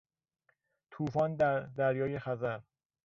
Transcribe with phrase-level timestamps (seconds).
[0.91, 2.59] توفان در دریای خزر